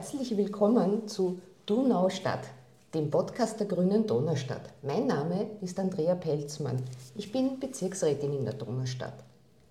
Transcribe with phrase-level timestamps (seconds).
[0.00, 2.48] Herzlich willkommen zu Donaustadt,
[2.94, 4.62] dem Podcast der Grünen Donaustadt.
[4.80, 6.82] Mein Name ist Andrea Pelzmann.
[7.16, 9.12] Ich bin Bezirksrätin in der Donaustadt.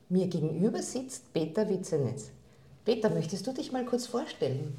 [0.08, 2.30] Mir gegenüber sitzt Peter Witzenetz.
[2.86, 4.76] Peter, möchtest du dich mal kurz vorstellen?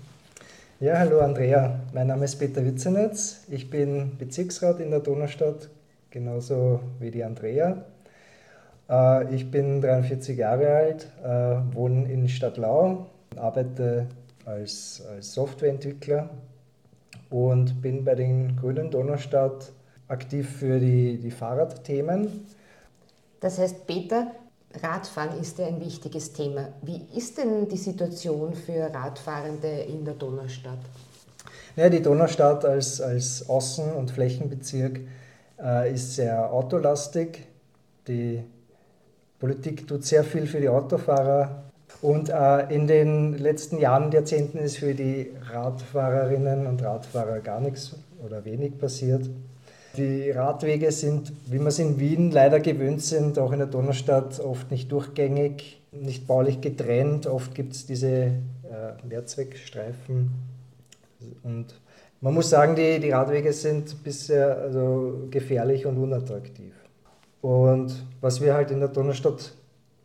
[0.78, 1.80] Ja, hallo Andrea.
[1.92, 3.40] Mein Name ist Peter Witzenetz.
[3.50, 5.68] Ich bin Bezirksrat in der Donaustadt,
[6.10, 7.86] genauso wie die Andrea.
[8.88, 14.06] Äh, ich bin 43 Jahre alt, äh, wohne in Stadtlau, arbeite
[14.44, 16.30] als, als Softwareentwickler
[17.30, 19.72] und bin bei den Grünen Donaustadt
[20.08, 22.46] aktiv für die, die Fahrradthemen.
[23.40, 24.32] Das heißt, Peter,
[24.82, 26.68] Radfahren ist ja ein wichtiges Thema.
[26.82, 30.78] Wie ist denn die Situation für Radfahrende in der Donaustadt?
[31.76, 35.00] Ja, die Donaustadt als, als Außen- und Flächenbezirk
[35.60, 37.46] äh, ist sehr autolastig.
[38.06, 38.42] Die
[39.38, 41.69] Politik tut sehr viel für die Autofahrer,
[42.02, 47.60] und äh, in den letzten Jahren und Jahrzehnten ist für die Radfahrerinnen und Radfahrer gar
[47.60, 49.28] nichts oder wenig passiert.
[49.96, 54.38] Die Radwege sind, wie wir es in Wien leider gewöhnt sind, auch in der Donaustadt
[54.40, 57.26] oft nicht durchgängig, nicht baulich getrennt.
[57.26, 58.32] Oft gibt es diese äh,
[59.08, 60.30] Mehrzweckstreifen.
[61.42, 61.66] Und
[62.20, 66.72] man muss sagen, die, die Radwege sind bisher also gefährlich und unattraktiv.
[67.42, 69.54] Und was wir halt in der Donaustadt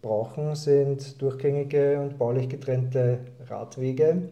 [0.05, 4.29] brauchen, sind durchgängige und baulich getrennte Radwege.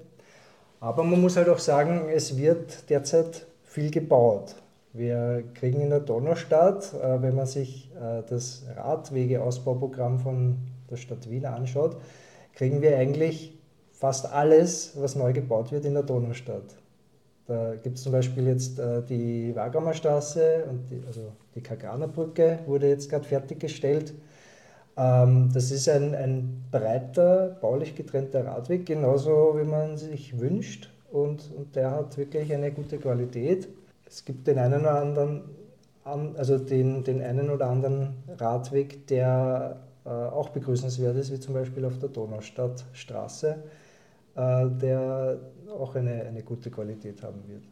[0.79, 4.55] Aber man muss halt auch sagen, es wird derzeit viel gebaut.
[4.93, 10.57] Wir kriegen in der Donaustadt, äh, wenn man sich äh, das Radwegeausbauprogramm von
[10.91, 11.97] der Stadt Wien anschaut,
[12.53, 13.57] kriegen wir eigentlich
[13.91, 16.75] fast alles, was neu gebaut wird, in der Donaustadt.
[17.47, 22.07] Da gibt es zum Beispiel jetzt äh, die Wagamer Straße und die, also die Kagraner
[22.07, 24.13] Brücke wurde jetzt gerade fertiggestellt.
[24.95, 30.89] Ähm, das ist ein, ein breiter, baulich getrennter Radweg, genauso wie man sich wünscht.
[31.11, 33.67] Und, und der hat wirklich eine gute Qualität.
[34.05, 35.43] Es gibt den einen oder anderen,
[36.03, 41.85] also den, den einen oder anderen Radweg, der äh, auch begrüßenswert ist, wie zum Beispiel
[41.85, 43.63] auf der Donaustadtstraße,
[44.35, 45.39] äh, der
[45.79, 47.63] auch eine, eine gute Qualität haben wird.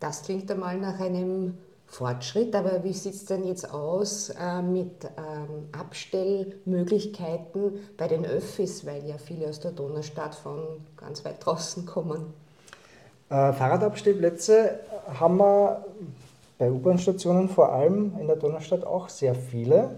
[0.00, 1.54] Das klingt einmal nach einem
[1.94, 8.84] Fortschritt, aber wie sieht es denn jetzt aus äh, mit ähm, Abstellmöglichkeiten bei den Öffis,
[8.84, 10.58] weil ja viele aus der Donaustadt von
[10.96, 12.34] ganz weit draußen kommen?
[13.30, 14.80] Äh, Fahrradabstellplätze
[15.20, 15.84] haben wir
[16.58, 19.90] bei U-Bahn-Stationen vor allem in der Donaustadt auch sehr viele.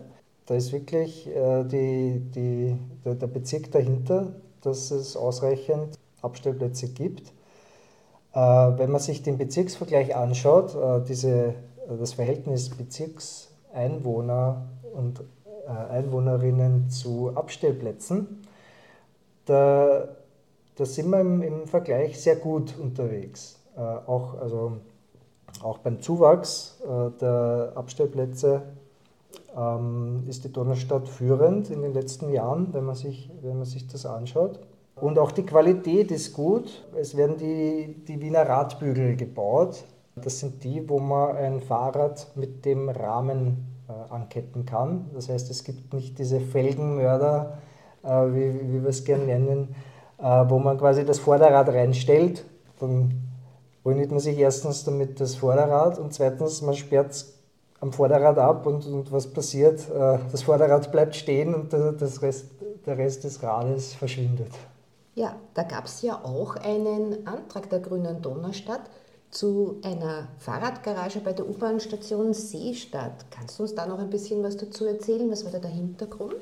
[0.44, 7.28] Da ist wirklich äh, die, die, der, der Bezirk dahinter, dass es ausreichend Abstellplätze gibt.
[8.34, 11.54] Äh, wenn man sich den Bezirksvergleich anschaut, äh, diese
[11.88, 15.20] das Verhältnis Bezirkseinwohner und
[15.66, 18.42] äh, Einwohnerinnen zu Abstellplätzen,
[19.44, 20.08] da,
[20.76, 23.58] da sind wir im, im Vergleich sehr gut unterwegs.
[23.76, 24.78] Äh, auch, also,
[25.62, 28.62] auch beim Zuwachs äh, der Abstellplätze
[29.56, 33.86] ähm, ist die Donnerstadt führend in den letzten Jahren, wenn man sich, wenn man sich
[33.86, 34.60] das anschaut.
[34.97, 36.86] Und auch die Qualität ist gut.
[36.97, 39.84] Es werden die, die Wiener Radbügel gebaut.
[40.16, 45.10] Das sind die, wo man ein Fahrrad mit dem Rahmen äh, anketten kann.
[45.15, 47.59] Das heißt, es gibt nicht diese Felgenmörder,
[48.03, 49.75] äh, wie, wie wir es gerne nennen,
[50.19, 52.44] äh, wo man quasi das Vorderrad reinstellt.
[52.81, 53.12] Dann
[53.84, 57.34] ruiniert man sich erstens damit das Vorderrad und zweitens, man sperrt es
[57.81, 59.81] am Vorderrad ab und, und was passiert?
[59.91, 62.47] Äh, das Vorderrad bleibt stehen und das Rest,
[62.87, 64.53] der Rest des Rades verschwindet.
[65.15, 68.83] Ja, da gab es ja auch einen Antrag der Grünen Donaustadt,
[69.31, 73.26] zu einer Fahrradgarage bei der U-Bahn-Station Seestadt.
[73.31, 75.31] Kannst du uns da noch ein bisschen was dazu erzählen?
[75.31, 76.37] Was war da der Hintergrund?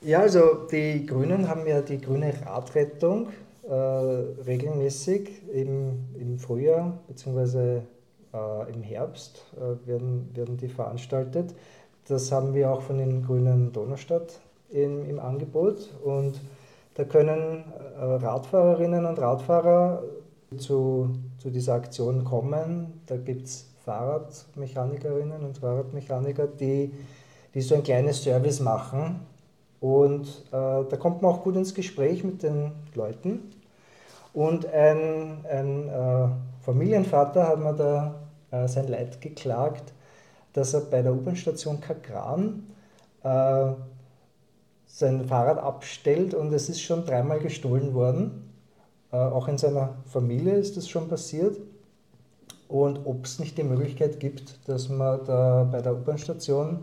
[0.00, 3.28] Ja, also die Grünen haben ja die grüne Radrettung
[3.68, 7.80] äh, regelmäßig im, im Frühjahr bzw.
[8.34, 11.54] Äh, im Herbst äh, werden, werden die veranstaltet.
[12.08, 14.40] Das haben wir auch von den Grünen Donaustadt
[14.70, 16.40] im, im Angebot und
[16.94, 17.64] da können
[17.96, 20.02] äh, Radfahrerinnen und Radfahrer
[20.56, 23.00] zu, zu dieser Aktion kommen.
[23.06, 26.92] Da gibt es Fahrradmechanikerinnen und Fahrradmechaniker, die,
[27.54, 29.20] die so ein kleines Service machen.
[29.80, 33.50] Und äh, da kommt man auch gut ins Gespräch mit den Leuten.
[34.32, 36.28] Und ein, ein äh,
[36.62, 38.14] Familienvater hat mir da
[38.50, 39.92] äh, sein Leid geklagt,
[40.54, 42.64] dass er bei der U-Bahn-Station Kagran
[43.22, 43.72] äh,
[44.86, 48.53] sein Fahrrad abstellt und es ist schon dreimal gestohlen worden.
[49.14, 51.56] Äh, auch in seiner Familie ist das schon passiert.
[52.66, 56.80] Und ob es nicht die Möglichkeit gibt, dass man da bei der U-Bahn-Station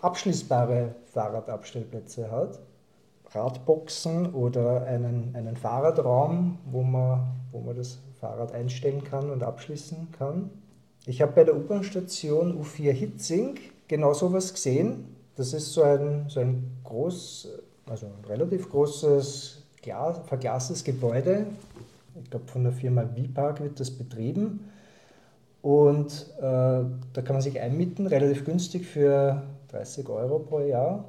[0.00, 2.60] abschließbare Fahrradabstellplätze hat.
[3.32, 10.12] Radboxen oder einen, einen Fahrradraum, wo man, wo man das Fahrrad einstellen kann und abschließen
[10.12, 10.50] kann.
[11.04, 13.58] Ich habe bei der U-Bahn-Station U4 Hitzing
[13.88, 15.16] genau sowas gesehen.
[15.34, 17.48] Das ist so ein, so ein groß,
[17.86, 21.44] also ein relativ großes Glas, verglastes Gebäude.
[22.22, 24.70] Ich glaube, von der Firma V-Park wird das betrieben.
[25.60, 29.42] Und äh, da kann man sich einmieten, relativ günstig für
[29.72, 31.04] 30 Euro pro Jahr.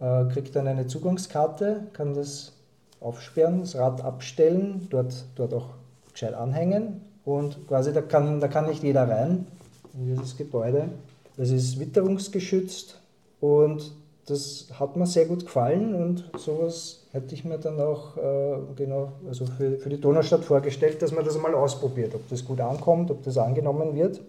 [0.00, 2.52] Äh, kriegt dann eine Zugangskarte, kann das
[3.00, 5.68] aufsperren, das Rad abstellen, dort, dort auch
[6.12, 9.46] gescheit anhängen und quasi da kann, da kann nicht jeder rein
[9.92, 10.88] in dieses Gebäude.
[11.36, 12.98] Das ist witterungsgeschützt
[13.40, 13.92] und
[14.26, 19.12] das hat mir sehr gut gefallen und sowas hätte ich mir dann auch äh, genau
[19.28, 23.10] also für, für die Donaustadt vorgestellt, dass man das mal ausprobiert, ob das gut ankommt,
[23.10, 24.20] ob das angenommen wird.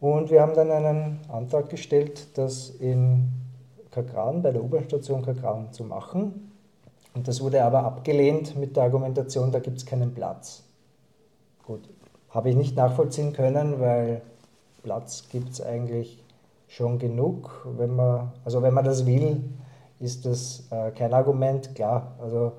[0.00, 3.28] Und wir haben dann einen Antrag gestellt, das in
[3.90, 6.52] Kakran, bei der U-Bahn-Station Kakran zu machen.
[7.14, 10.62] Und das wurde aber abgelehnt mit der Argumentation, da gibt es keinen Platz.
[11.66, 11.88] Gut,
[12.30, 14.22] habe ich nicht nachvollziehen können, weil
[14.82, 16.22] Platz gibt es eigentlich
[16.68, 17.66] schon genug.
[17.76, 19.42] Wenn man, also wenn man das will,
[19.98, 22.14] ist das äh, kein Argument, klar.
[22.22, 22.52] Also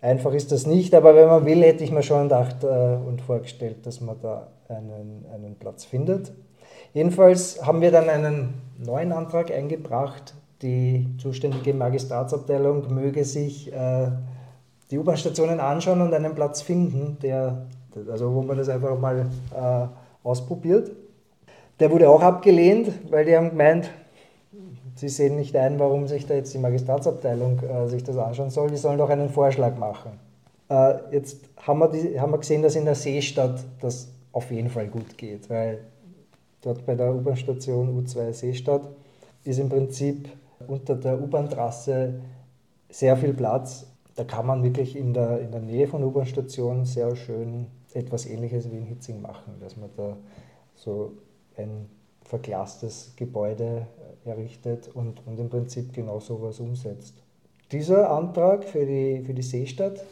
[0.00, 3.22] einfach ist das nicht, aber wenn man will, hätte ich mir schon gedacht äh, und
[3.22, 6.32] vorgestellt, dass man da einen, einen Platz findet.
[6.92, 10.34] Jedenfalls haben wir dann einen neuen Antrag eingebracht.
[10.62, 14.08] Die zuständige Magistratsabteilung möge sich äh,
[14.90, 17.66] die U-Bahn-Stationen anschauen und einen Platz finden, der,
[18.10, 20.90] also wo man das einfach mal äh, ausprobiert.
[21.80, 23.90] Der wurde auch abgelehnt, weil die haben gemeint,
[24.96, 28.68] sie sehen nicht ein, warum sich da jetzt die Magistratsabteilung äh, sich das anschauen soll.
[28.70, 30.20] Die sollen doch einen Vorschlag machen.
[30.68, 34.68] Äh, jetzt haben wir, die, haben wir gesehen, dass in der Seestadt das auf jeden
[34.68, 35.80] Fall gut geht, weil
[36.60, 38.82] dort bei der U-Bahn-Station U2 Seestadt
[39.44, 40.28] ist im Prinzip
[40.68, 42.20] unter der U-Bahn-Trasse
[42.90, 43.86] sehr viel Platz.
[44.16, 48.70] Da kann man wirklich in der, in der Nähe von U-Bahn-Stationen sehr schön etwas Ähnliches
[48.70, 50.16] wie in Hitzing machen, dass man da
[50.74, 51.12] so
[51.62, 51.88] ein
[52.22, 53.86] verglastes Gebäude
[54.24, 57.22] errichtet und, und im Prinzip genau sowas umsetzt.
[57.72, 60.04] Dieser Antrag für die, für die Seestadt,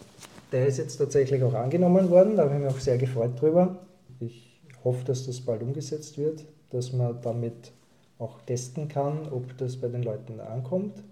[0.53, 3.79] der ist jetzt tatsächlich auch angenommen worden, da habe ich mich auch sehr gefreut drüber.
[4.21, 7.73] Ich hoffe, dass das bald umgesetzt wird, dass man damit
[8.19, 11.03] auch testen kann, ob das bei den Leuten ankommt.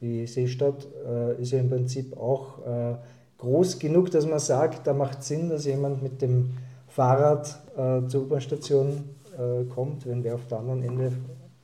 [0.00, 2.94] Die Seestadt äh, ist ja im Prinzip auch äh,
[3.38, 6.56] groß genug, dass man sagt, da macht Sinn, dass jemand mit dem
[6.88, 9.04] Fahrrad äh, zur U-Bahn-Station
[9.38, 10.06] äh, kommt.
[10.06, 11.12] Wenn wer auf der anderen Ende,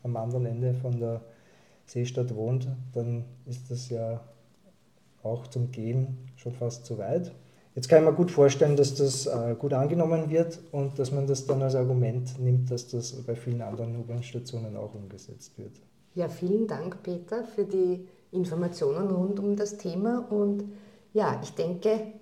[0.02, 1.20] am anderen Ende von der
[1.87, 4.20] Seestadt wohnt, dann ist das ja
[5.22, 7.32] auch zum Gehen schon fast zu weit.
[7.75, 11.26] Jetzt kann ich mir gut vorstellen, dass das äh, gut angenommen wird und dass man
[11.26, 15.73] das dann als Argument nimmt, dass das bei vielen anderen U-Bahn-Stationen auch umgesetzt wird.
[16.14, 20.26] Ja, vielen Dank, Peter, für die Informationen rund um das Thema.
[20.31, 20.64] Und
[21.12, 22.12] ja, ich denke,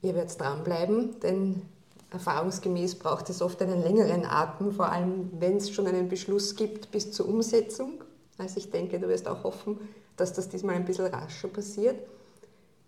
[0.00, 1.62] ihr werdet dranbleiben, denn
[2.12, 6.90] erfahrungsgemäß braucht es oft einen längeren Atem, vor allem wenn es schon einen Beschluss gibt
[6.90, 8.02] bis zur Umsetzung.
[8.38, 9.78] Also ich denke, du wirst auch hoffen,
[10.16, 11.96] dass das diesmal ein bisschen rascher passiert.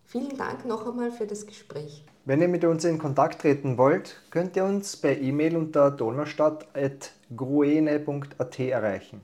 [0.07, 2.05] Vielen Dank noch einmal für das Gespräch.
[2.27, 8.59] Wenn ihr mit uns in Kontakt treten wollt, könnt ihr uns per E-Mail unter donaustadt.gruene.at
[8.61, 9.21] erreichen.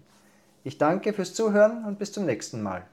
[0.65, 2.85] Ich danke fürs Zuhören und bis zum nächsten Mal.